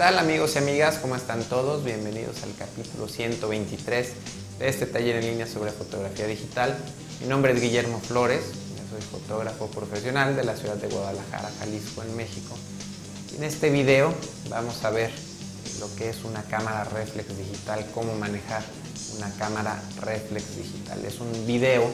[0.00, 0.96] tal amigos y amigas?
[0.96, 1.84] ¿Cómo están todos?
[1.84, 4.08] Bienvenidos al capítulo 123
[4.58, 6.74] de este taller en línea sobre fotografía digital.
[7.20, 8.40] Mi nombre es Guillermo Flores,
[8.78, 12.56] yo soy fotógrafo profesional de la ciudad de Guadalajara, Jalisco, en México.
[13.36, 14.14] En este video
[14.48, 15.10] vamos a ver
[15.80, 18.62] lo que es una cámara reflex digital, cómo manejar
[19.18, 21.04] una cámara reflex digital.
[21.04, 21.84] Es un video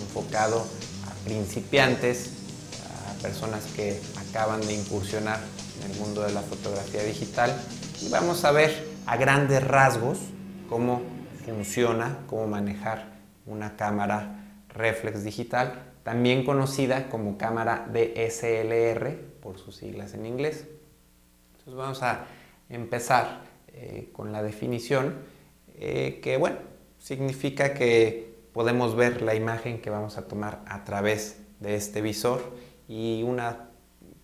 [0.00, 0.64] enfocado
[1.08, 2.28] a principiantes,
[3.10, 5.40] a personas que acaban de incursionar
[5.84, 7.54] en el mundo de la fotografía digital
[8.00, 10.18] y vamos a ver a grandes rasgos
[10.68, 11.02] cómo
[11.44, 20.14] funciona, cómo manejar una cámara reflex digital, también conocida como cámara DSLR por sus siglas
[20.14, 20.66] en inglés.
[21.66, 22.26] Vamos a
[22.68, 25.16] empezar eh, con la definición
[25.74, 26.56] eh, que, bueno,
[26.98, 32.42] significa que podemos ver la imagen que vamos a tomar a través de este visor
[32.88, 33.67] y una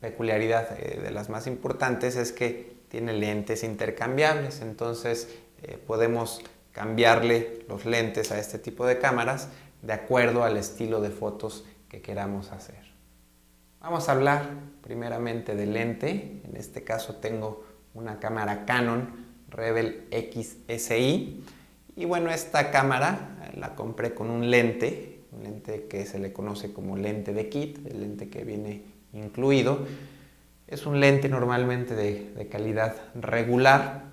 [0.05, 7.65] peculiaridad eh, de las más importantes es que tiene lentes intercambiables, entonces eh, podemos cambiarle
[7.71, 9.49] los lentes a este tipo de cámaras
[9.81, 12.85] de acuerdo al estilo de fotos que queramos hacer.
[13.81, 14.51] Vamos a hablar
[14.83, 19.09] primeramente del lente, en este caso tengo una cámara Canon
[19.49, 21.43] Rebel XSI
[21.97, 26.35] y bueno, esta cámara eh, la compré con un lente, un lente que se le
[26.35, 29.87] conoce como lente de kit, el lente que viene incluido.
[30.67, 34.05] Es un lente normalmente de, calidad regular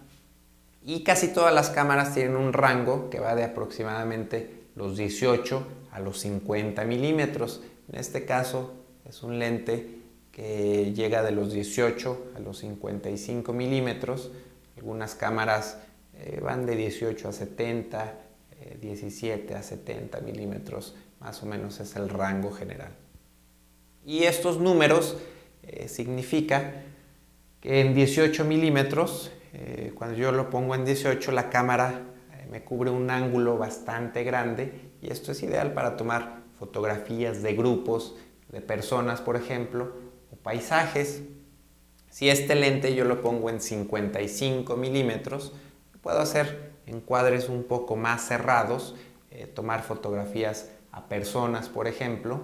[0.84, 6.00] y casi todas las cámaras tienen un rango que va de aproximadamente los 18 a
[6.00, 7.62] los 50 milímetros.
[7.92, 8.74] En este caso
[9.08, 10.00] es un lente
[10.32, 14.32] que llega de los 18 a los 55 milímetros.
[14.78, 15.78] Algunas cámaras
[16.16, 18.14] eh, van de 18 a 70,
[18.80, 22.92] 17 eh, a 70 milímetros, más o menos es el rango general.
[24.06, 25.17] Y estos números
[25.64, 26.84] eh, significa
[27.60, 32.02] que en 18 milímetros, eh, cuando yo lo pongo en 18, la cámara
[32.34, 37.54] eh, me cubre un ángulo bastante grande y esto es ideal para tomar fotografías de
[37.54, 38.16] grupos,
[38.50, 39.94] de personas, por ejemplo,
[40.32, 41.22] o paisajes.
[42.10, 45.54] Si este lente yo lo pongo en 55 milímetros,
[46.02, 48.95] puedo hacer encuadres un poco más cerrados,
[49.54, 52.42] tomar fotografías a personas, por ejemplo,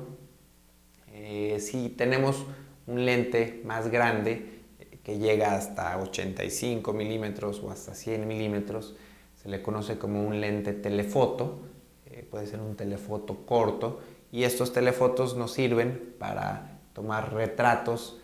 [1.30, 2.46] eh, si tenemos
[2.86, 8.96] un lente más grande eh, que llega hasta 85 milímetros o hasta 100 milímetros,
[9.36, 11.60] se le conoce como un lente telefoto,
[12.06, 14.00] eh, puede ser un telefoto corto,
[14.32, 18.22] y estos telefotos nos sirven para tomar retratos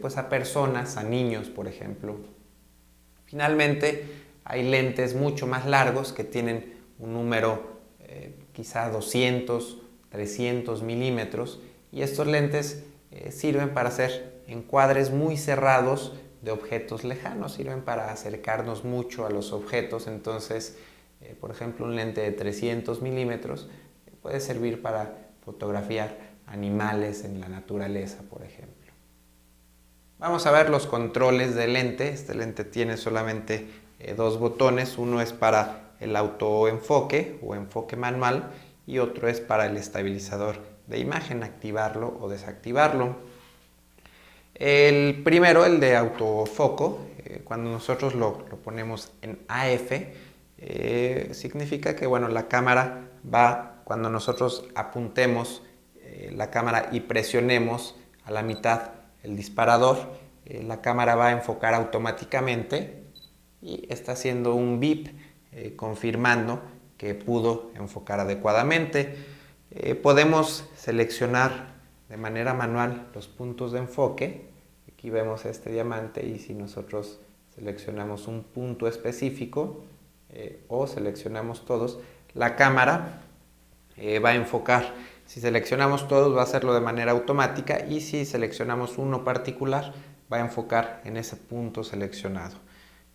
[0.00, 2.16] pues a personas, a niños, por ejemplo.
[3.24, 4.04] Finalmente,
[4.44, 7.80] hay lentes mucho más largos que tienen un número
[8.52, 9.78] quizá 200,
[10.10, 11.58] 300 milímetros
[11.94, 12.82] y estos lentes
[13.12, 16.12] eh, sirven para hacer encuadres muy cerrados
[16.42, 20.76] de objetos lejanos, sirven para acercarnos mucho a los objetos, entonces,
[21.20, 23.68] eh, por ejemplo, un lente de 300 milímetros
[24.22, 28.92] puede servir para fotografiar animales en la naturaleza, por ejemplo.
[30.18, 32.08] Vamos a ver los controles del lente.
[32.08, 33.68] Este lente tiene solamente
[34.00, 34.96] eh, dos botones.
[34.96, 38.50] Uno es para el autoenfoque o enfoque manual
[38.86, 43.16] y otro es para el estabilizador de imagen, activarlo o desactivarlo.
[44.54, 49.92] El primero, el de autofoco, eh, cuando nosotros lo, ponemos en AF,
[50.58, 55.62] eh, significa que bueno, la cámara va, cuando nosotros apuntemos
[55.96, 61.72] eh, la cámara y presionemos a la mitad el disparador, la cámara va a enfocar
[61.72, 63.02] automáticamente
[63.62, 65.08] y está haciendo un bip
[65.76, 66.60] confirmando
[66.98, 69.16] que pudo enfocar adecuadamente.
[69.76, 71.74] Eh, podemos seleccionar
[72.08, 74.46] de manera manual los puntos de enfoque.
[74.88, 77.18] Aquí vemos este diamante y si nosotros
[77.56, 79.84] seleccionamos un punto específico
[80.30, 81.98] eh, o seleccionamos todos,
[82.34, 83.22] la cámara
[83.96, 84.94] eh, va a enfocar.
[85.26, 89.92] Si seleccionamos todos va a hacerlo de manera automática y si seleccionamos uno particular
[90.32, 92.56] va a enfocar en ese punto seleccionado.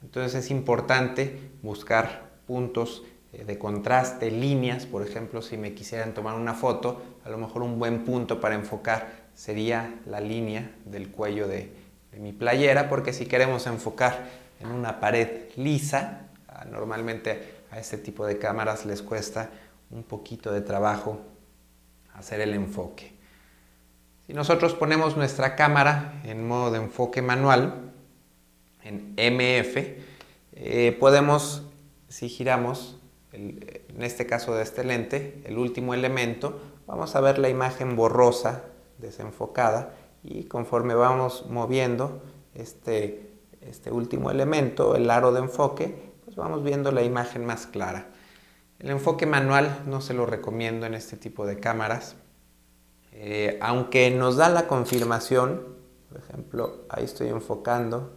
[0.02, 6.56] Entonces es importante buscar puntos de contraste, líneas, por ejemplo, si me quisieran tomar una
[6.56, 11.72] foto, a lo mejor un buen punto para enfocar sería la línea del cuello de,
[12.20, 14.28] mi playera, porque si queremos enfocar
[14.60, 16.24] en una pared lisa,
[16.70, 19.52] normalmente a este tipo de cámaras les cuesta
[19.92, 21.22] un poquito de trabajo
[22.16, 23.14] hacer el enfoque.
[24.26, 27.92] Si nosotros ponemos nuestra cámara en modo de enfoque manual,
[28.84, 29.78] en MF,
[30.54, 31.64] eh, podemos,
[32.10, 32.99] si giramos
[33.32, 38.64] en este caso de este lente, el último elemento, vamos a ver la imagen borrosa,
[38.98, 42.22] desenfocada, y conforme vamos moviendo
[42.54, 43.30] este
[43.62, 48.08] este último elemento, el aro de enfoque, pues vamos viendo la imagen más clara.
[48.80, 52.16] El enfoque manual no se lo recomiendo en este tipo de cámaras,
[53.12, 55.76] eh, aunque nos da la confirmación,
[56.08, 58.14] por ejemplo, ahí estoy enfocando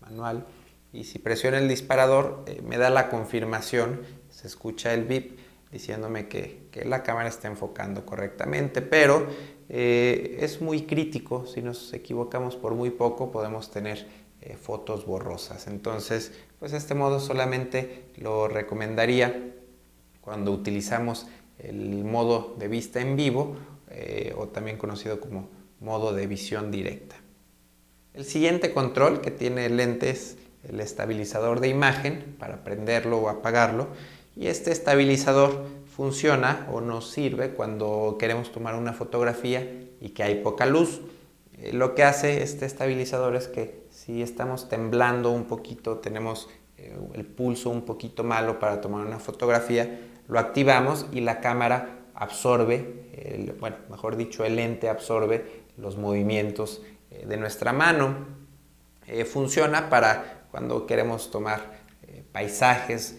[0.00, 0.46] manual,
[0.92, 4.00] y si presiono el disparador eh, me da la confirmación,
[4.30, 5.38] se escucha el bip
[5.70, 9.26] diciéndome que, la cámara está enfocando correctamente, pero
[9.68, 14.06] eh, es muy crítico, si nos equivocamos por muy poco podemos tener
[14.42, 15.66] eh, fotos borrosas.
[15.66, 19.54] Entonces, pues este modo solamente lo recomendaría
[20.20, 21.26] cuando utilizamos
[21.58, 23.56] el modo de vista en vivo
[24.36, 25.48] o también conocido como
[25.80, 27.16] modo de visión directa.
[28.12, 30.36] El siguiente control que tiene el lente es
[30.68, 33.88] el estabilizador de imagen para prenderlo o apagarlo
[34.36, 35.64] y este estabilizador
[35.96, 39.66] funciona o nos sirve cuando queremos tomar una fotografía
[39.98, 41.00] y que hay poca luz.
[41.58, 46.94] Eh, lo que hace este estabilizador es que si estamos temblando un poquito, tenemos eh,
[47.14, 53.54] el pulso un poquito malo para tomar una fotografía, lo activamos y la cámara absorbe,
[53.60, 58.36] bueno, mejor dicho, el lente absorbe los movimientos eh, de nuestra mano.
[59.24, 63.18] Funciona para cuando queremos tomar eh, paisajes,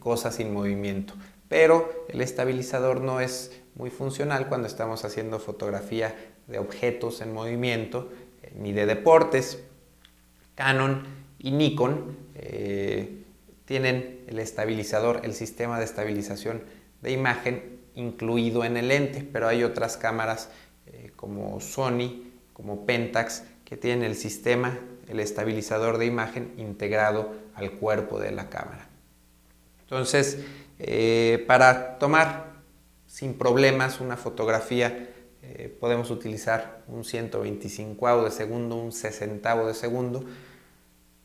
[0.00, 1.14] cosas sin movimiento.
[1.48, 6.14] Pero el estabilizador no es muy funcional cuando estamos haciendo fotografía
[6.46, 8.10] de objetos en movimiento
[8.54, 9.62] ni de deportes.
[10.56, 11.04] Canon
[11.38, 12.18] y Nikon
[13.64, 16.62] tienen el estabilizador, el sistema de estabilización
[17.00, 20.50] de imagen incluido en el lente, pero hay otras cámaras
[21.16, 24.78] como Sony como Pentax que tienen el sistema,
[25.14, 28.88] el estabilizador de imagen integrado al cuerpo de la cámara.
[29.82, 30.44] Entonces,
[30.78, 32.52] eh, para tomar
[33.06, 35.08] sin problemas una fotografía,
[35.42, 40.24] eh, podemos utilizar un 125 de segundo, un 60 de segundo,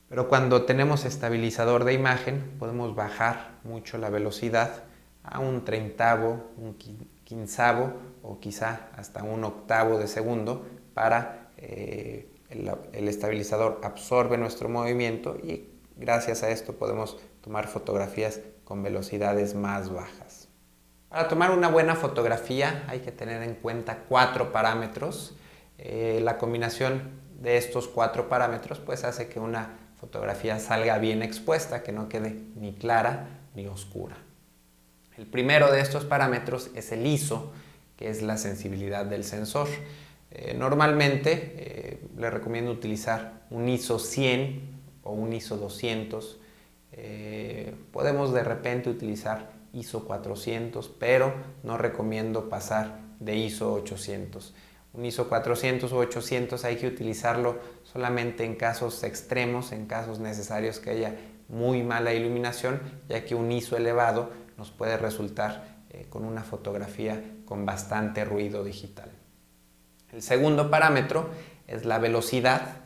[0.07, 4.83] pero cuando tenemos estabilizador de imagen podemos bajar mucho la velocidad
[5.23, 6.75] a un treintavo, un
[7.23, 15.37] quinzavo o quizá hasta un octavo de segundo para eh, el, estabilizador absorbe nuestro movimiento
[15.37, 20.47] y gracias a esto podemos tomar fotografías con velocidades más bajas.
[21.09, 25.35] Para tomar una buena fotografía hay que tener en cuenta cuatro parámetros.
[25.77, 31.83] Eh, la combinación de estos cuatro parámetros pues hace que una fotografía salga bien expuesta,
[31.83, 34.17] que no quede ni clara ni oscura.
[35.17, 37.51] El primero de estos parámetros es el ISO,
[37.97, 39.67] que es la sensibilidad del sensor.
[40.31, 44.61] Eh, normalmente eh, le recomiendo utilizar un ISO 100
[45.03, 46.39] o un ISO 200.
[46.91, 51.33] Eh, podemos de repente utilizar ISO 400, pero
[51.63, 54.53] no recomiendo pasar de ISO 800.
[54.93, 60.79] Un ISO 400 o 800 hay que utilizarlo solamente en casos extremos, en casos necesarios
[60.79, 61.15] que haya
[61.47, 65.79] muy mala iluminación, ya que un ISO elevado nos puede resultar
[66.09, 69.18] con una fotografía con bastante ruido digital.
[70.11, 71.29] El segundo parámetro
[71.67, 72.77] es la velocidad,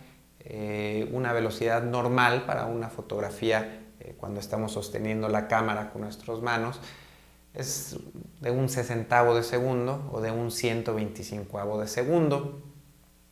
[0.42, 6.42] eh, una velocidad normal para una fotografía eh, cuando estamos sosteniendo la cámara con nuestras
[6.42, 6.82] manos
[7.54, 7.98] es
[8.42, 12.62] de un sesentavo de segundo o de un 125 de segundo.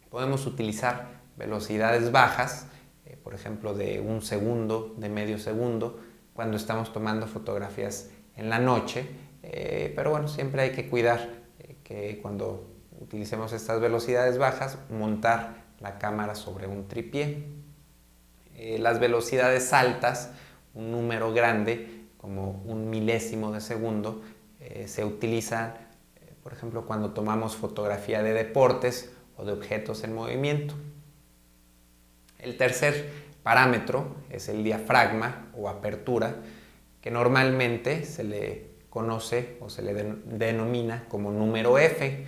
[0.10, 2.68] Podemos utilizar velocidades bajas,
[3.06, 6.00] eh, por ejemplo de un segundo, de medio segundo,
[6.34, 9.06] cuando estamos tomando fotografías en la noche,
[9.96, 11.28] pero bueno, siempre hay que cuidar
[11.84, 12.71] que cuando
[13.02, 17.48] utilicemos estas velocidades bajas, montar la cámara sobre un tripié.
[18.56, 20.30] Eh, las velocidades altas,
[20.76, 24.22] un número grande, como un milésimo de segundo,
[24.60, 25.74] eh, se utilizan,
[26.16, 30.76] eh, por ejemplo, cuando tomamos fotografía de deportes o de objetos en movimiento.
[32.38, 33.10] El tercer
[33.42, 36.36] parámetro es el diafragma o apertura,
[37.02, 42.26] que normalmente se le conoce o se le denomina como número F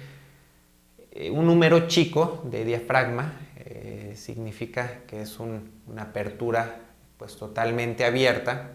[1.16, 5.62] eh, un número chico de diafragma eh, significa que es una
[6.02, 6.80] apertura
[7.18, 8.72] pues totalmente abierta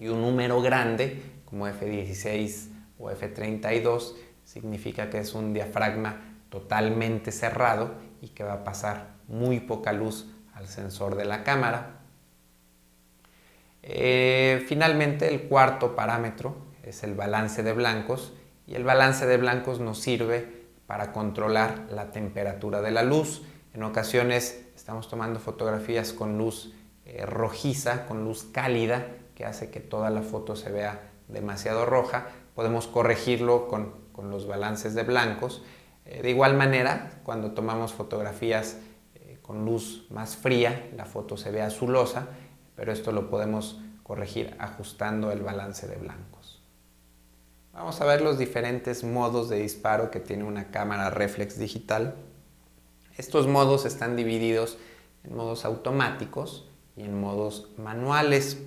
[0.00, 2.68] y un número grande como F16
[2.98, 9.60] o F32 significa que es un diafragma totalmente cerrado y que va a pasar muy
[9.60, 12.00] poca luz al sensor de la cámara.
[13.82, 18.32] Eh, finalmente el cuarto parámetro es el balance de blancos
[18.66, 20.61] y el balance de blancos nos sirve
[20.92, 23.40] para controlar la temperatura de la luz.
[23.72, 26.74] En ocasiones estamos tomando fotografías con luz
[27.06, 32.26] eh, rojiza, con luz cálida, que hace que toda la foto se vea demasiado roja.
[32.54, 33.94] Podemos corregirlo con,
[34.28, 35.62] los balances de blancos.
[36.04, 38.76] Eh, de igual manera, cuando tomamos fotografías
[39.14, 42.26] eh, con luz más fría la foto se ve azulosa,
[42.76, 46.41] pero esto lo podemos corregir ajustando el balance de blancos.
[47.72, 52.14] Vamos a ver los diferentes modos de disparo que tiene una cámara reflex digital.
[53.16, 54.76] Estos modos están divididos
[55.24, 58.58] en modos automáticos y en modos manuales.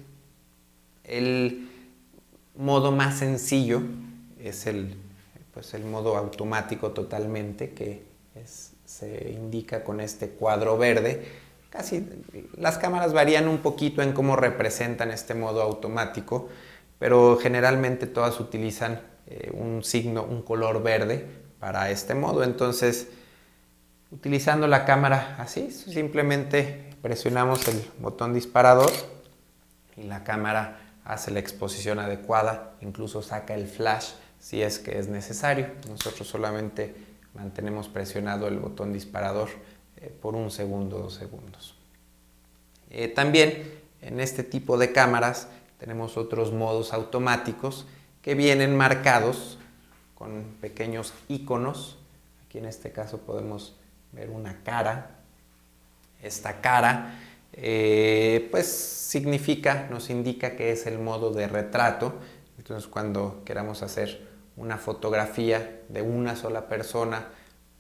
[1.03, 1.69] El
[2.55, 3.83] modo más sencillo
[4.39, 4.95] es el,
[5.53, 8.05] pues el modo automático totalmente que
[8.85, 11.27] se indica con este cuadro verde.
[11.69, 12.07] Casi
[12.57, 16.49] las cámaras varían un poquito en cómo representan este modo automático,
[16.99, 21.25] pero generalmente todas utilizan eh, un signo, un color verde
[21.59, 22.43] para este modo.
[22.43, 23.07] Entonces,
[24.11, 28.91] utilizando la cámara así, simplemente presionamos el botón disparador
[29.97, 35.07] y la cámara hace la exposición adecuada, incluso saca el flash si es que es
[35.07, 35.67] necesario.
[35.89, 36.95] Nosotros solamente
[37.33, 39.49] mantenemos presionado el botón disparador
[39.97, 41.75] eh, por un segundo, dos segundos.
[42.89, 43.71] Eh, también
[44.01, 45.47] en este tipo de cámaras
[45.79, 47.85] tenemos otros modos automáticos
[48.21, 49.57] que vienen marcados
[50.15, 51.97] con pequeños iconos.
[52.45, 53.75] Aquí en este caso podemos
[54.11, 55.17] ver una cara.
[56.21, 57.19] Esta cara
[57.53, 62.13] eh, pues significa, nos indica que es el modo de retrato.
[62.57, 67.27] Entonces cuando queramos hacer una fotografía de una sola persona,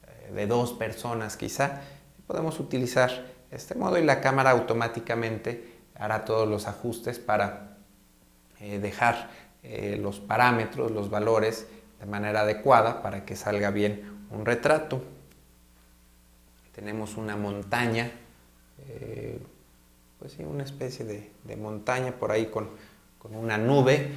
[0.07, 1.81] eh, de dos personas quizá,
[2.27, 7.74] podemos utilizar este modo y la cámara automáticamente hará todos los ajustes para
[8.65, 9.29] eh, dejar
[9.61, 11.67] eh, los parámetros, los valores
[11.99, 15.03] de manera adecuada para que salga bien un retrato.
[16.73, 18.11] Tenemos una montaña,
[20.19, 22.69] pues sí, una especie de, montaña por ahí con,
[23.17, 24.11] con una nube.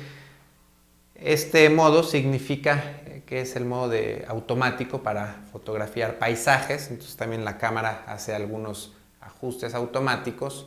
[1.14, 7.58] Este modo significa que es el modo de automático para fotografiar paisajes, entonces también la
[7.58, 10.66] cámara hace algunos ajustes automáticos.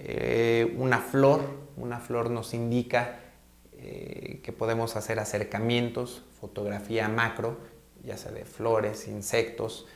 [0.00, 1.40] Eh, una flor,
[1.76, 3.18] una flor nos indica
[3.72, 7.56] eh, que podemos hacer acercamientos, fotografía macro,
[8.04, 9.86] ya sea de flores, insectos.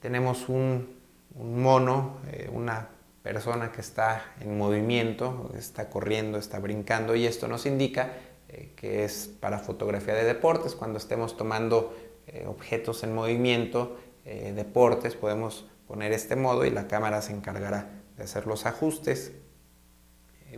[0.00, 1.00] Tenemos un,
[1.36, 2.88] mono, eh, una
[3.22, 8.14] persona que está en movimiento, está corriendo, está brincando y esto nos indica
[8.76, 10.74] que es para fotografía de deportes.
[10.74, 11.96] Cuando estemos tomando
[12.46, 18.66] objetos en movimiento, deportes, podemos poner este modo y la cámara se encargará hacer los
[18.66, 19.32] ajustes.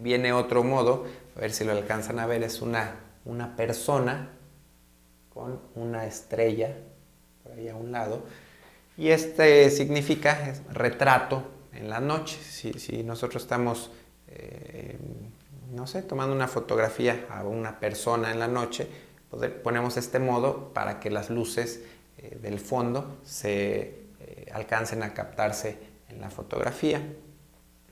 [0.00, 1.06] viene otro modo,
[1.36, 4.30] a ver si lo alcanzan a ver, es una, una persona
[5.32, 6.76] con una estrella
[7.42, 8.22] por ahí a un lado.
[8.96, 11.42] Y este significa retrato
[11.72, 12.38] en la noche.
[12.40, 13.90] Si, si nosotros estamos
[15.74, 18.88] no sé, tomando una fotografía a una persona en la noche,
[19.62, 21.82] ponemos este modo para que las luces
[22.18, 23.80] eh, del fondo se
[24.20, 25.76] eh, alcancen a captarse
[26.08, 27.02] en la fotografía.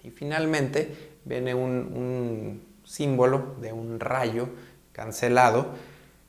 [0.02, 4.48] Y finalmente viene un, símbolo de un rayo
[4.92, 5.68] cancelado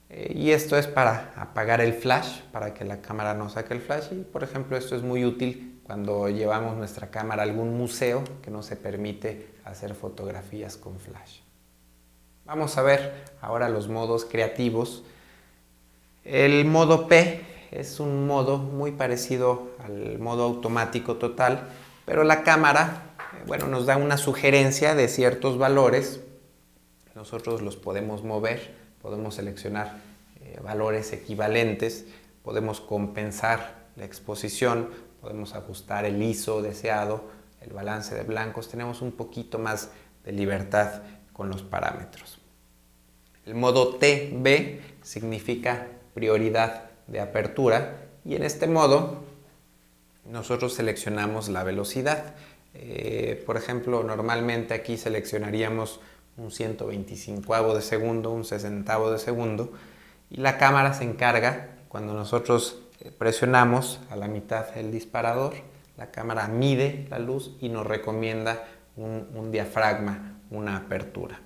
[0.10, 3.82] eh, y esto es para apagar el flash, para que la cámara no saque el
[3.82, 8.24] flash y por ejemplo esto es muy útil cuando llevamos nuestra cámara a algún museo
[8.44, 11.40] que no se permite hacer fotografías con flash.
[12.46, 15.04] Vamos a ver ahora los modos creativos.
[16.24, 21.70] El modo P es un modo muy parecido al modo automático total,
[22.06, 23.13] pero la cámara
[23.48, 26.22] bueno, nos da una sugerencia de ciertos valores.
[27.16, 30.02] Nosotros los podemos mover, podemos seleccionar
[30.42, 32.06] eh, valores equivalentes,
[32.44, 34.90] podemos compensar la exposición,
[35.22, 37.30] podemos ajustar el ISO deseado,
[37.62, 39.92] el balance de blancos, tenemos un poquito más
[40.26, 42.40] de libertad con los parámetros.
[43.46, 49.24] El modo TB significa prioridad de apertura y en este modo
[50.26, 52.36] nosotros seleccionamos la velocidad.
[52.74, 56.00] Eh, por ejemplo, normalmente aquí seleccionaríamos
[56.38, 59.72] un 125 de segundo, un 60 de segundo
[60.30, 65.54] y la cámara se encarga cuando nosotros eh, presionamos a la mitad el disparador,
[65.98, 68.66] la cámara mide la luz y nos recomienda
[68.96, 71.40] un diafragma, una apertura.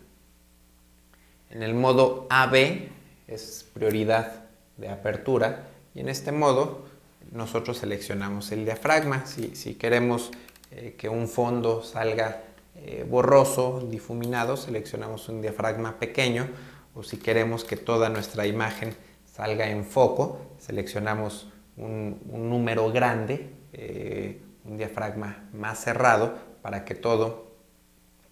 [1.50, 2.90] En el modo AB
[3.28, 4.46] es prioridad
[4.78, 5.64] de apertura
[5.96, 6.86] y en este modo
[7.32, 9.26] nosotros seleccionamos el diafragma.
[9.26, 10.32] Si, queremos
[10.72, 12.44] eh, que un fondo salga
[12.76, 16.48] eh, borroso, difuminado, seleccionamos un diafragma pequeño
[16.94, 18.96] o si queremos que toda nuestra imagen
[19.26, 21.48] salga en foco, seleccionamos
[21.78, 27.52] un, número grande, eh, un diafragma más cerrado para que todo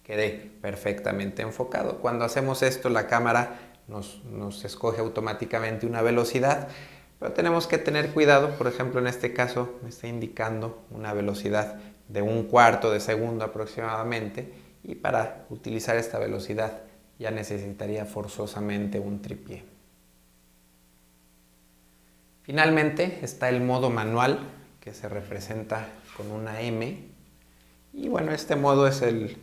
[0.02, 1.98] quede perfectamente enfocado.
[1.98, 6.68] Cuando hacemos esto, la cámara nos, escoge automáticamente una velocidad,
[7.18, 11.80] pero tenemos que tener cuidado, por ejemplo en este caso me está indicando una velocidad
[12.08, 14.52] de un cuarto de segundo aproximadamente
[14.84, 16.82] y para utilizar esta velocidad
[17.18, 19.64] ya necesitaría forzosamente un tripié.
[22.42, 24.38] Finalmente está el modo manual
[24.80, 26.98] que se representa con una M
[27.92, 29.38] y bueno este modo es el,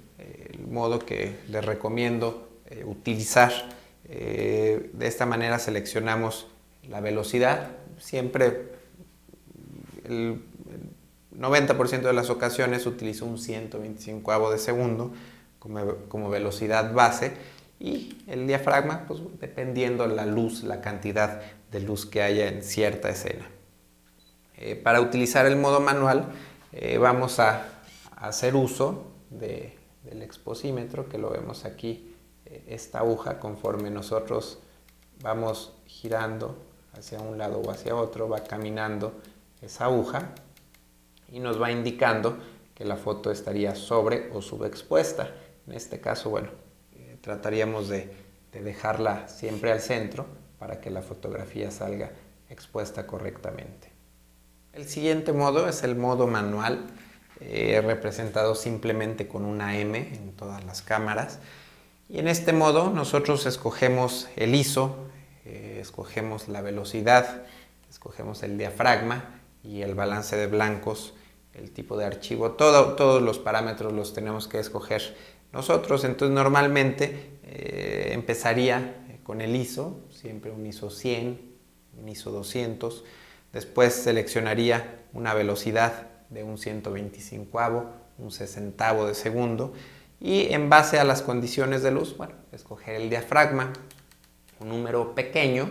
[0.67, 3.51] modo que les recomiendo eh, utilizar.
[4.05, 6.47] Eh, de esta manera seleccionamos
[6.89, 8.73] la velocidad, siempre
[10.05, 10.41] el
[11.37, 15.13] 90% de las ocasiones utilizo un 125 de segundo
[15.59, 17.33] como, velocidad base
[17.79, 23.09] y el diafragma, pues dependiendo la luz, la cantidad de luz que haya en cierta
[23.09, 23.47] escena.
[24.57, 26.31] Eh, para utilizar el modo manual
[26.71, 27.69] eh, vamos a,
[28.17, 34.59] hacer uso del exposímetro que lo vemos aquí, eh, esta aguja conforme nosotros
[35.21, 36.57] vamos girando
[36.93, 39.13] hacia un lado o hacia otro, va caminando
[39.61, 40.29] esa aguja
[41.29, 42.37] y nos va indicando
[42.75, 45.31] que la foto estaría sobre o subexpuesta.
[45.67, 46.49] En este caso, bueno,
[46.95, 48.13] eh, trataríamos de,
[48.51, 50.27] dejarla siempre al centro
[50.59, 52.11] para que la fotografía salga
[52.49, 53.91] expuesta correctamente.
[54.73, 56.85] El siguiente modo es el modo manual,
[57.39, 61.39] eh, representado simplemente con una M en todas las cámaras.
[62.09, 65.07] Y en este modo nosotros escogemos el ISO,
[65.45, 67.43] eh, escogemos la velocidad,
[67.89, 71.13] escogemos el diafragma y el balance de blancos
[71.53, 75.15] el tipo de archivo, todos los parámetros los tenemos que escoger
[75.51, 76.03] nosotros.
[76.03, 81.39] Entonces normalmente eh, empezaría con el ISO, siempre un ISO 100,
[82.01, 83.03] un ISO 200.
[83.53, 87.85] Después seleccionaría una velocidad de un 125,
[88.17, 89.73] un 60 de segundo.
[90.19, 93.73] Y en base a las condiciones de luz, bueno, escoger el diafragma,
[94.63, 95.69] un número pequeño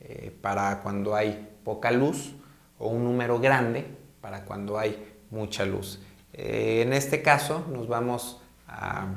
[0.00, 2.32] eh, para cuando hay poca luz
[2.78, 3.86] o un número grande
[4.20, 6.00] para cuando hay mucha luz.
[6.32, 9.08] Eh, en este caso nos vamos a,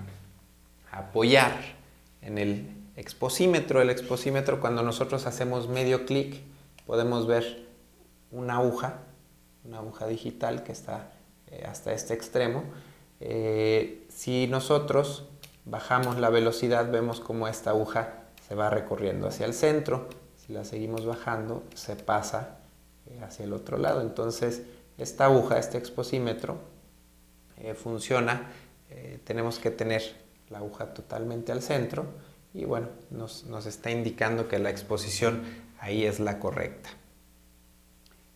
[0.92, 1.54] apoyar
[2.22, 3.82] en el exposímetro.
[3.82, 6.42] El exposímetro cuando nosotros hacemos medio clic
[6.86, 7.66] podemos ver
[8.30, 9.00] una aguja,
[9.64, 11.12] una aguja digital que está
[11.48, 12.64] eh, hasta este extremo.
[14.10, 15.30] Si nosotros
[15.64, 18.23] bajamos la velocidad vemos como esta aguja
[18.56, 20.08] va recorriendo hacia el centro.
[20.38, 22.58] Si la seguimos bajando se pasa
[23.22, 24.02] hacia el otro lado.
[24.02, 24.64] Entonces
[24.98, 26.58] esta aguja, este exposímetro,
[27.58, 28.52] eh, funciona,
[28.90, 30.02] eh, tenemos que tener
[30.50, 32.06] la aguja totalmente al centro
[32.54, 35.42] y bueno, nos, está indicando que la exposición
[35.80, 36.90] ahí es la correcta.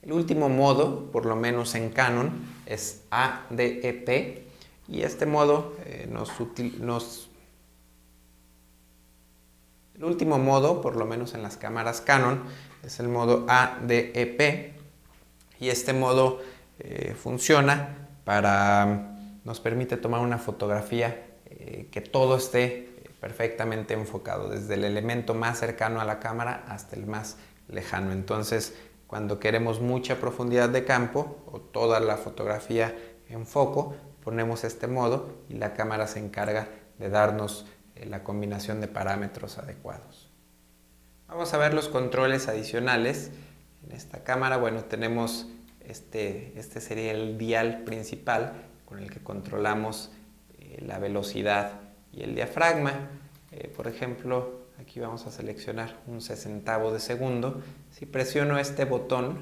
[0.02, 2.32] El último modo, por lo menos en Canon,
[2.66, 4.48] es ADEP
[4.88, 6.32] y este modo eh, nos,
[6.80, 7.30] nos...
[9.98, 12.44] El último modo, por lo menos en las cámaras Canon,
[12.84, 14.74] es el modo ADEP
[15.60, 16.40] y este modo
[16.78, 22.88] eh, funciona para, nos permite tomar una fotografía eh, que todo esté
[23.20, 28.12] perfectamente enfocado, desde el elemento más cercano a la cámara hasta el más lejano.
[28.12, 28.76] Entonces,
[29.08, 32.96] cuando queremos mucha profundidad de campo o toda la fotografía
[33.30, 36.68] en foco, ponemos este modo y la cámara se encarga
[37.00, 40.30] de darnos eh, la combinación de parámetros adecuados.
[41.28, 43.32] Vamos a ver los controles adicionales.
[43.86, 45.48] En esta cámara, bueno, tenemos
[45.88, 48.54] este, este sería el dial principal
[48.86, 50.12] con el que controlamos
[50.60, 51.80] eh, la velocidad
[52.12, 53.10] y el diafragma.
[53.52, 57.62] Eh, por ejemplo, aquí vamos a seleccionar un sesentavo de segundo.
[57.92, 59.40] Si presiono este botón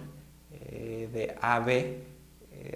[0.52, 2.16] eh, de AB,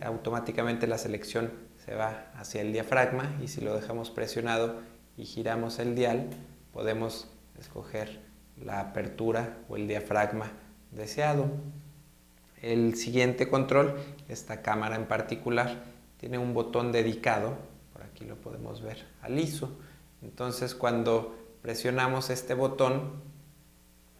[0.03, 1.51] automáticamente la selección
[1.83, 4.81] se va hacia el diafragma y si lo dejamos presionado
[5.19, 6.29] y giramos el dial,
[6.71, 7.27] podemos
[7.59, 8.21] escoger
[8.63, 10.49] la apertura o el diafragma
[10.91, 11.51] deseado.
[12.61, 13.97] El siguiente control,
[14.29, 15.83] esta cámara en particular,
[16.17, 17.57] tiene un botón dedicado,
[17.91, 19.69] por aquí lo podemos ver, al ISO.
[20.21, 23.11] Entonces cuando presionamos este botón,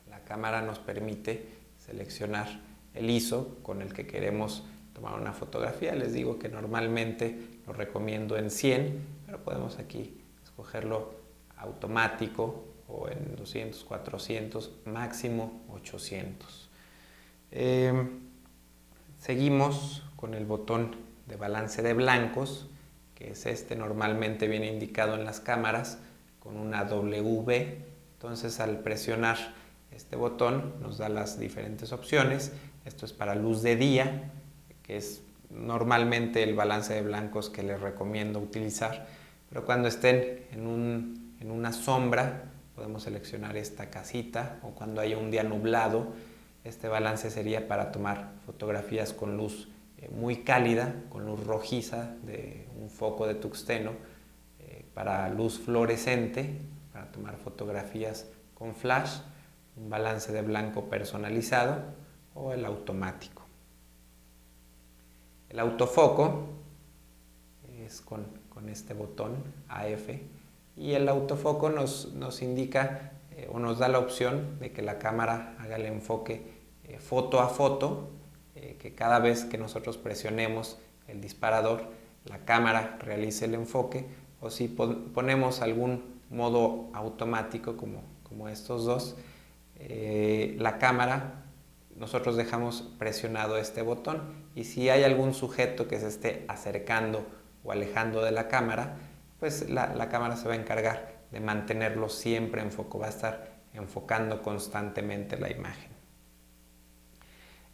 [0.10, 2.60] la cámara nos permite seleccionar
[2.94, 5.96] el ISO con el que queremos tomar una fotografía.
[5.96, 10.19] Les digo que normalmente lo recomiendo en 100, pero podemos aquí
[10.60, 11.14] escogerlo
[11.58, 16.70] automático o en 200, 400, máximo 800.
[19.20, 20.96] Seguimos con el botón
[21.28, 22.68] de balance de blancos,
[23.16, 26.00] que es este, normalmente viene indicado en las cámaras
[26.40, 27.78] con una W.
[28.16, 29.38] Entonces al presionar
[29.92, 32.52] este botón nos da las diferentes opciones.
[32.86, 34.32] Esto es para luz de día,
[34.84, 39.08] que es normalmente el balance de blancos que les recomiendo utilizar.
[39.50, 42.44] Pero cuando estén en, en una sombra,
[42.76, 46.14] podemos seleccionar esta casita o cuando haya un día nublado,
[46.64, 52.68] Este balance sería para tomar fotografías con luz eh, muy cálida, con luz rojiza de
[52.80, 53.92] un foco de tuxteno,
[54.60, 56.60] eh, para luz fluorescente,
[56.92, 59.20] para tomar fotografías con flash,
[59.78, 61.82] un balance de blanco personalizado
[62.36, 63.44] o el automático.
[65.50, 66.50] El autofoco
[67.86, 68.26] es con,
[68.68, 69.36] este botón
[69.70, 70.10] AF
[70.76, 75.00] y el autofoco nos, nos indica eh, o nos da la opción de que la
[75.00, 76.60] cámara haga el enfoque
[77.00, 78.10] foto a foto
[78.62, 81.84] eh, que cada vez que nosotros presionemos el disparador,
[82.26, 84.06] la cámara realice el enfoque,
[84.42, 89.16] o si ponemos algún modo automático como, como estos dos,
[89.76, 91.46] eh, la cámara,
[91.96, 94.22] nosotros dejamos presionado este botón
[94.56, 97.26] y si hay algún sujeto que se esté acercando
[97.64, 98.98] o alejando de la cámara,
[99.40, 103.10] pues la, la cámara se va a encargar de mantenerlo siempre en foco, va a
[103.10, 106.00] estar enfocando constantemente la imagen.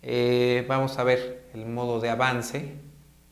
[0.08, 2.74] Eh, vamos a ver el modo de avance.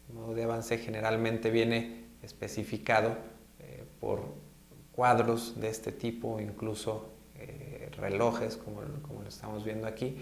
[0.10, 3.16] El modo de avance generalmente viene especificado
[3.60, 4.24] eh, por
[4.92, 10.18] cuadros de este tipo, incluso eh, relojes, como, lo estamos viendo aquí.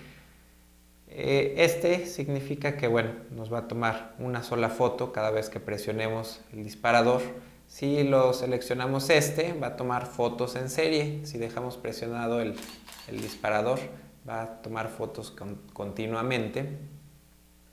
[1.13, 6.41] Este significa que bueno, nos va a tomar una sola foto cada vez que presionemos
[6.53, 7.21] el disparador.
[7.67, 11.25] Si lo seleccionamos este, va a tomar fotos en serie.
[11.25, 12.55] Si dejamos presionado el
[13.09, 13.79] disparador,
[14.27, 15.33] va a tomar fotos
[15.73, 16.77] continuamente.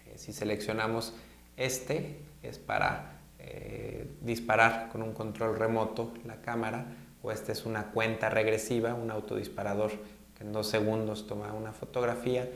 [0.06, 1.14] Eh, si seleccionamos
[1.56, 6.86] este, es para eh, disparar con un control remoto la cámara,
[7.22, 9.90] o esta es una cuenta regresiva, un autodisparador
[10.36, 12.48] que en dos segundos toma una fotografía.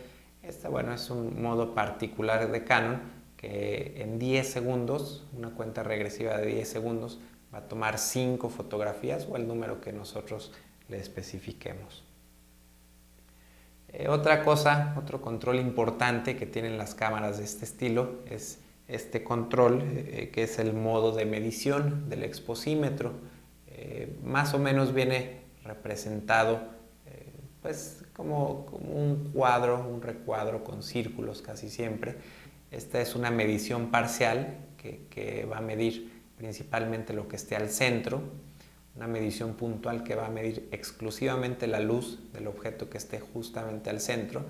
[0.42, 3.00] Este, bueno, es un modo particular de Canon
[3.36, 7.20] que en 10 segundos, una cuenta regresiva de 10 segundos,
[7.52, 10.52] va a tomar 5 fotografías o el número que nosotros
[10.88, 12.04] le especifiquemos.
[13.88, 19.22] Eh, otra cosa, otro control importante que tienen las cámaras de este estilo es este
[19.22, 23.12] control eh, que es el modo de medición del exposímetro.
[23.68, 26.60] Eh, más o menos viene representado
[27.62, 32.16] pues como, un cuadro, un recuadro con círculos casi siempre.
[32.70, 38.20] Esta es una medición parcial que va a medir principalmente lo que esté al centro
[38.96, 43.90] una medición puntual que va a medir exclusivamente la luz del objeto que esté justamente
[43.90, 44.44] al centro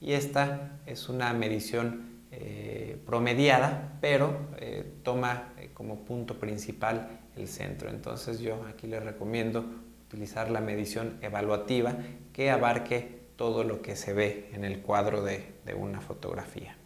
[0.00, 7.48] y esta es una medición eh, promediada pero eh, toma eh, como punto principal el
[7.48, 9.64] centro entonces yo aquí les recomiendo
[10.06, 11.96] utilizar la medición evaluativa
[12.32, 16.76] que abarque todo lo que se ve en el cuadro de, una fotografía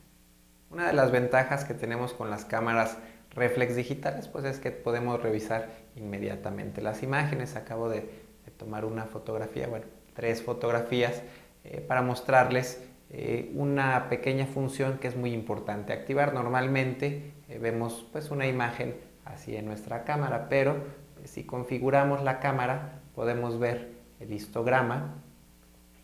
[0.70, 2.98] una de las ventajas que tenemos con las cámaras
[3.30, 7.56] reflex digitales pues es que podemos revisar inmediatamente las imágenes.
[7.56, 8.24] Acabo de,
[8.56, 11.22] tomar una fotografía, bueno, tres fotografías
[11.64, 16.34] eh, para mostrarles eh, una pequeña función que es muy importante activar.
[16.34, 20.76] Normalmente eh, vemos pues una imagen así en nuestra cámara, pero
[21.24, 25.23] si configuramos la cámara podemos ver el histograma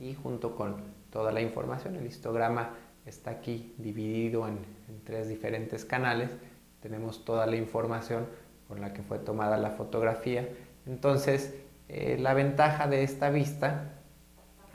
[0.01, 0.77] y junto con
[1.11, 2.71] toda la información, el histograma
[3.07, 4.59] está aquí dividido en
[5.05, 6.31] tres diferentes canales
[6.81, 8.27] tenemos toda la información
[8.69, 10.49] con la que fue tomada la fotografía.
[10.87, 11.55] Entonces,
[11.89, 13.93] eh, la ventaja de esta vista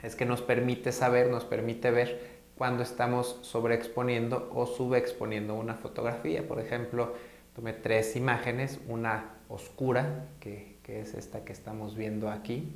[0.02, 6.46] es que nos permite saber, nos permite ver cuando estamos sobreexponiendo o subexponiendo una fotografía.
[6.46, 7.14] Por ejemplo,
[7.54, 12.72] tomé tres imágenes, una oscura, que, es esta que estamos viendo aquí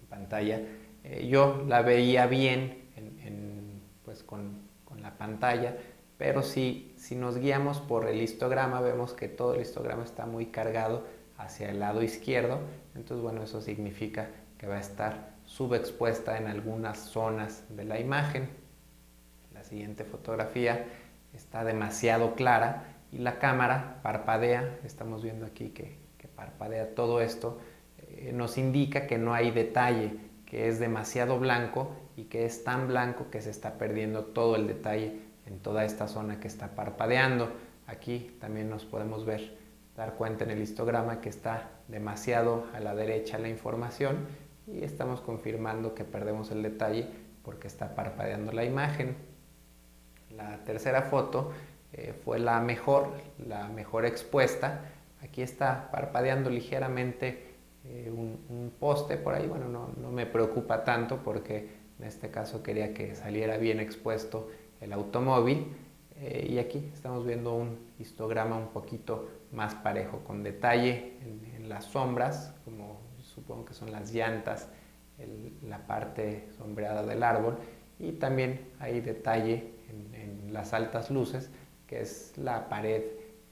[0.00, 0.60] en pantalla.
[1.04, 2.82] Eh, yo la veía bien
[4.04, 5.76] pues con, con la pantalla,
[6.18, 10.46] pero si, si nos guiamos por el histograma, vemos que todo el histograma está muy
[10.46, 11.04] cargado
[11.38, 12.60] hacia el lado izquierdo.
[12.94, 18.48] Entonces, bueno, eso significa que va a estar subexpuesta en algunas zonas de la imagen.
[19.52, 20.86] La siguiente fotografía
[21.32, 24.78] está demasiado clara y la cámara parpadea.
[24.84, 26.02] Estamos viendo aquí que,
[26.36, 27.58] parpadea todo esto.
[27.98, 30.16] Eh, nos indica que no hay detalle,
[30.56, 35.20] es demasiado blanco y que es tan blanco que se está perdiendo todo el detalle
[35.46, 37.50] en toda esta zona que está parpadeando.
[37.86, 39.56] Aquí también nos podemos ver,
[39.96, 44.26] dar cuenta en el histograma que está demasiado a la derecha la información
[44.66, 47.08] y estamos confirmando que perdemos el detalle
[47.42, 49.16] porque está parpadeando la imagen.
[50.30, 51.52] La tercera foto
[51.92, 53.10] eh, fue la mejor,
[53.46, 54.80] la mejor expuesta.
[55.22, 57.53] Aquí está parpadeando ligeramente
[57.84, 59.46] eh, un, poste por ahí.
[59.46, 61.68] Bueno, no, no me preocupa tanto porque
[61.98, 64.48] en este caso quería que saliera bien expuesto
[64.80, 65.66] el automóvil.
[66.16, 71.86] Eh, y aquí estamos viendo un histograma un poquito más parejo, con detalle en, las
[71.86, 74.68] sombras, como supongo que son las llantas,
[75.62, 77.56] la parte sombreada del árbol,
[77.98, 81.50] y también hay detalle en, las altas luces,
[81.86, 83.02] que es la pared,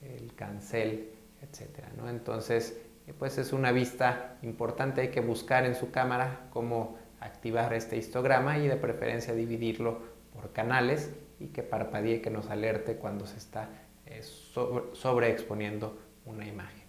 [0.03, 1.87] el cancel, etc.
[1.97, 2.09] ¿no?
[2.09, 2.79] Entonces,
[3.19, 8.59] pues es una vista importante, hay que buscar en su cámara cómo activar este histograma
[8.59, 10.01] y de preferencia dividirlo
[10.33, 13.69] por canales y que parpadee, que nos alerte cuando se está
[14.07, 16.83] eh, sobreexponiendo una imagen.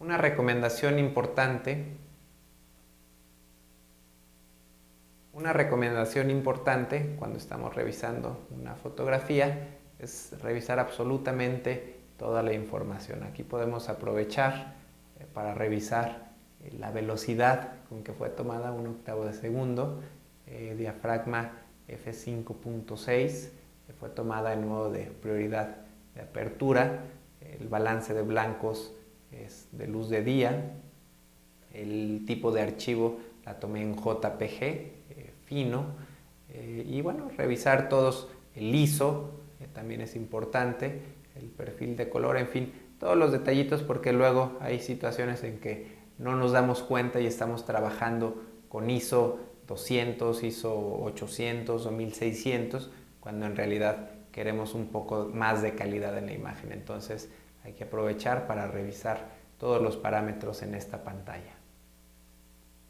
[0.00, 1.96] Una recomendación importante
[5.38, 9.68] Una recomendación importante cuando estamos revisando una fotografía
[10.00, 13.22] es revisar absolutamente toda la información.
[13.22, 14.74] Aquí podemos aprovechar
[15.32, 20.00] para revisar eh, la velocidad con que fue tomada un octavo de segundo,
[20.46, 21.52] eh, diafragma
[21.88, 23.50] f5.6,
[23.98, 25.78] fue tomada en modo de prioridad
[26.14, 27.04] de apertura,
[27.40, 28.92] el balance de blancos
[29.32, 30.72] es de luz de día,
[31.72, 34.98] el tipo de archivo la tomé en JPG,
[35.48, 35.86] fino.
[36.50, 39.30] Eh, y bueno, revisar todos el ISO,
[39.72, 41.00] también es importante,
[41.36, 45.96] el perfil de color, en fin, todos los detallitos porque luego hay situaciones en que
[46.18, 53.46] no nos damos cuenta y estamos trabajando con ISO 200, ISO 800 o 1600, cuando
[53.46, 56.72] en realidad queremos un poco más de calidad en la imagen.
[56.72, 57.28] Entonces
[57.64, 61.54] hay que aprovechar para revisar todos los parámetros en esta pantalla.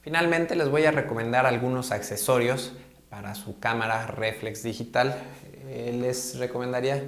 [0.00, 2.72] Finalmente les voy a recomendar algunos accesorios
[3.10, 5.16] para su cámara reflex digital.
[5.68, 7.02] Eh, les recomendaría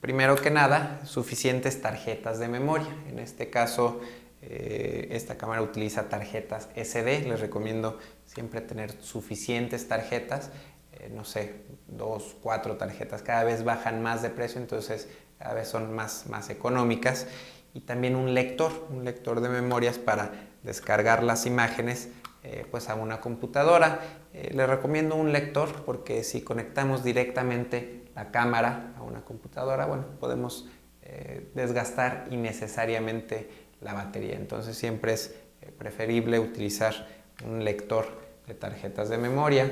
[0.00, 2.88] primero que nada suficientes tarjetas de memoria.
[3.08, 4.00] En este caso
[4.42, 7.28] eh, esta cámara utiliza tarjetas SD.
[7.28, 10.50] Les recomiendo siempre tener suficientes tarjetas.
[10.92, 13.22] Eh, no sé, dos, cuatro tarjetas.
[13.22, 15.08] Cada vez bajan más de precio, entonces
[15.38, 17.26] cada vez son más, más económicas.
[17.72, 20.32] Y también un lector, un lector de memorias para
[20.62, 22.08] descargar las imágenes
[22.42, 24.00] eh, pues a una computadora.
[24.32, 30.68] Eh, le recomiendo un lector porque si conectamos directamente la cámara una computadora, bueno, podemos
[31.02, 34.36] eh, desgastar innecesariamente la batería.
[34.36, 35.34] Entonces siempre es
[35.78, 37.06] preferible utilizar
[37.44, 38.06] un lector
[38.46, 39.70] de tarjetas de memoria.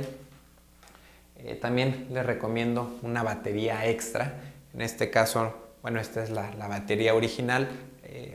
[1.60, 4.34] también les recomiendo una batería extra.
[4.74, 7.68] En este caso, bueno, esta es la, la batería original.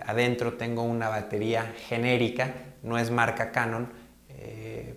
[0.05, 3.89] adentro tengo una batería genérica, no es marca Canon,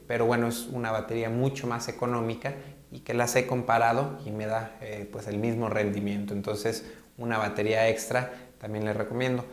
[0.07, 2.55] pero bueno, es una batería mucho más económica
[2.97, 6.33] y que las he comparado y me da eh, pues el mismo rendimiento.
[6.33, 6.87] Entonces,
[7.19, 9.45] una batería extra también les recomiendo.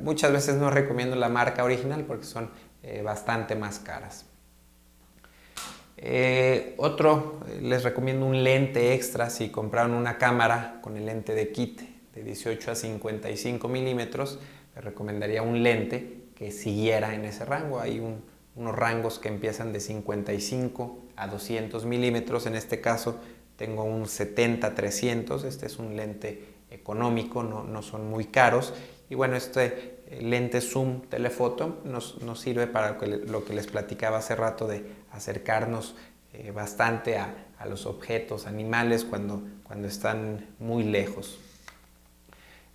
[0.00, 2.50] Muchas veces no recomiendo la marca original porque son
[2.84, 4.26] eh, bastante más caras.
[5.96, 11.50] Eh, otro, les recomiendo un lente extra si compraron una cámara con el lente de
[11.50, 11.80] kit
[12.14, 14.38] de 18 a 55 milímetros,
[14.76, 17.80] les recomendaría un lente que siguiera en ese rango.
[17.80, 18.22] Hay un,
[18.54, 22.46] unos rangos que empiezan de 55 a 200 milímetros.
[22.46, 23.16] En este caso
[23.56, 28.74] tengo un 70-300, este es un lente económico, no, son muy caros.
[29.08, 34.34] Y bueno, este eh, lente zoom telefoto nos, sirve para lo que les platicaba hace
[34.34, 35.94] rato de acercarnos
[36.32, 41.38] eh, bastante a, los objetos, animales, cuando, cuando están muy lejos.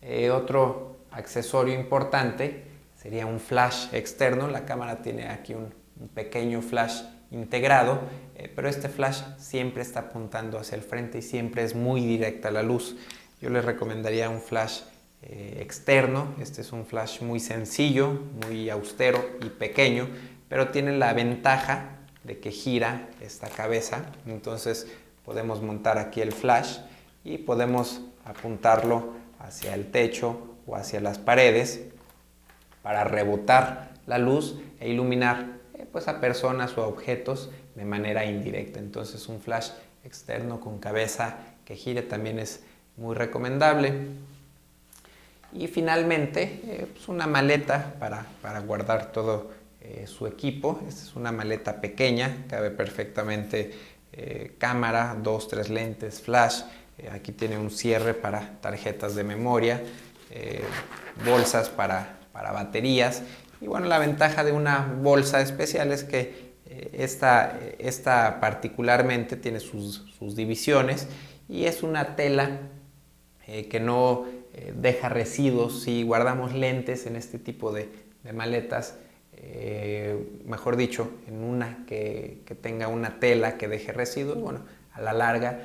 [0.02, 2.64] Eh, otro accesorio importante
[2.96, 4.48] sería un flash externo.
[4.48, 5.74] La cámara tiene aquí un,
[6.14, 8.00] pequeño flash integrado,
[8.36, 12.52] eh, pero este flash siempre está apuntando hacia el frente y siempre es muy directa
[12.52, 12.96] la luz.
[13.42, 14.82] Yo les recomendaría un flash
[15.24, 16.36] eh, externo.
[16.40, 20.08] Este es un flash muy sencillo, muy austero y pequeño,
[20.48, 24.06] pero tiene la ventaja de que gira esta cabeza.
[24.26, 24.88] Entonces
[25.26, 26.78] podemos montar aquí el flash
[27.24, 31.82] y podemos apuntarlo hacia el techo o hacia las paredes
[32.82, 35.57] para rebotar la luz e iluminar
[35.98, 38.78] pues a personas o a objetos de manera indirecta.
[38.78, 39.70] Entonces un flash
[40.04, 42.62] externo con cabeza que gire también es
[42.98, 43.94] muy recomendable.
[45.54, 48.28] Y finalmente, eh, pues una maleta para,
[48.60, 49.50] guardar todo
[49.82, 50.80] eh, su equipo.
[50.88, 53.74] Esta es una maleta pequeña, cabe perfectamente
[54.60, 56.62] cámara, dos, tres lentes, flash.
[57.12, 59.82] aquí tiene un cierre para tarjetas de memoria,
[61.26, 63.24] bolsas para para baterías.
[63.60, 69.60] Y bueno, la ventaja de una bolsa especial es que eh, esta, esta particularmente tiene
[69.60, 70.04] sus,
[70.36, 71.08] divisiones
[71.48, 72.60] y es una tela
[73.48, 75.84] eh, que no eh, deja residuos.
[75.84, 77.90] Si guardamos lentes en este tipo de,
[78.34, 78.98] maletas,
[80.46, 85.62] mejor dicho, en una que, tenga una tela que deje residuos, bueno, a la larga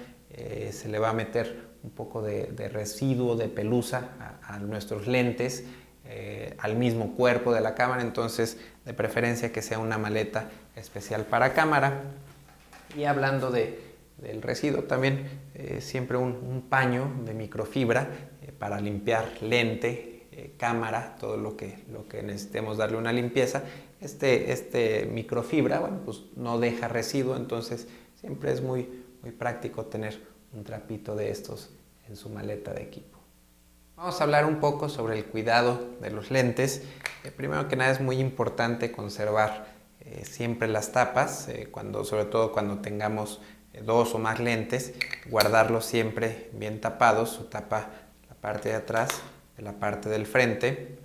[0.70, 5.64] se le va a meter un poco de, residuo, de pelusa a nuestros lentes
[6.06, 11.24] eh, al mismo cuerpo de la cámara, entonces de preferencia que sea una maleta especial
[11.24, 12.02] para cámara.
[12.96, 14.84] Y hablando de, del residuo.
[14.84, 18.08] También eh, siempre un, paño de microfibra
[18.40, 23.64] eh, para limpiar lente, eh, cámara, todo lo que, lo que necesitemos darle una limpieza.
[24.00, 27.86] Este, este microfibra, bueno, pues no deja residuo, entonces
[28.20, 28.88] siempre es muy,
[29.22, 30.18] muy práctico tener
[30.52, 31.70] un trapito de estos
[32.08, 33.11] en su maleta de equipo.
[33.96, 36.82] Vamos a hablar un poco sobre el cuidado de los lentes.
[37.36, 39.66] primero que nada es muy importante conservar
[40.22, 43.40] siempre las tapas, cuando, sobre todo cuando tengamos
[43.84, 44.94] dos o más lentes,
[45.28, 47.90] guardarlos siempre bien tapados, su tapa
[48.28, 49.10] la parte de atrás,
[49.56, 50.98] de la parte del frente.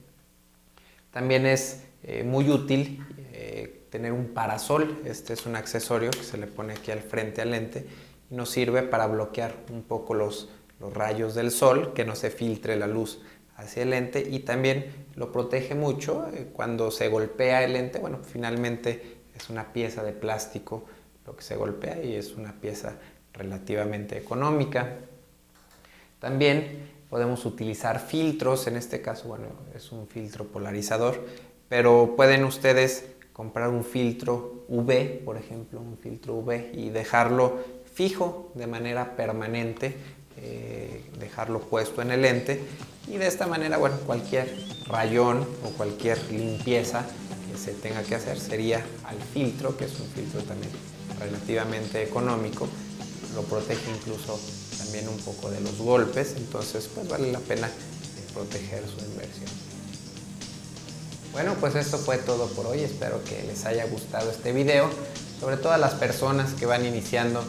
[1.11, 6.37] También es eh, muy útil eh, tener un parasol, este es un accesorio que se
[6.37, 7.85] le pone aquí al frente al lente
[8.29, 12.29] y nos sirve para bloquear un poco los, los rayos del sol, que no se
[12.29, 13.21] filtre la luz
[13.55, 18.19] hacia el lente y también lo protege mucho eh, cuando se golpea el lente, bueno,
[18.23, 20.85] finalmente es una pieza de plástico
[21.27, 22.95] lo que se golpea y es una pieza
[23.33, 24.95] relativamente económica.
[26.19, 31.23] También podemos utilizar filtros, en este caso, bueno, es un filtro polarizador,
[31.69, 37.57] pero pueden ustedes comprar un filtro UV, por ejemplo, un filtro UV y dejarlo
[37.93, 39.95] fijo de manera permanente,
[40.37, 42.61] eh, dejarlo puesto en el lente
[43.07, 44.53] y de esta manera, bueno, cualquier
[44.87, 47.05] rayón o cualquier limpieza
[47.49, 50.71] que se tenga que hacer sería al filtro, que es un filtro también
[51.19, 52.67] relativamente económico,
[53.33, 54.39] lo protege incluso
[54.77, 57.69] también un poco de los golpes, entonces pues vale la pena
[58.33, 59.49] proteger su inversión.
[61.31, 64.89] Bueno, pues esto fue todo por hoy, espero que les haya gustado este video,
[65.39, 67.43] sobre todo a las personas que van iniciando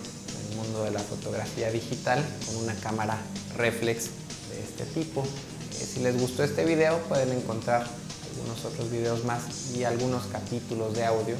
[0.57, 3.19] mundo de la fotografía digital con una cámara
[3.57, 4.11] reflex
[4.51, 5.23] de este tipo.
[5.23, 7.87] Eh, si les gustó este video pueden encontrar
[8.31, 11.37] algunos otros videos más y algunos capítulos de audio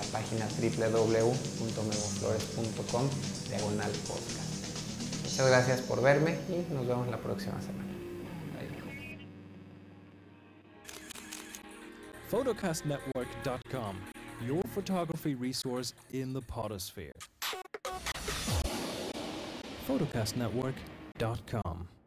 [0.00, 3.08] la página www.memoflores.com
[3.48, 4.50] diagonal podcast.
[5.22, 7.90] Muchas gracias por verme y nos vemos la próxima semana.
[12.30, 13.96] Photocastnetwork.com,
[14.46, 17.12] your photography resource in the potosphere.
[19.90, 21.99] photocastnetwork.com.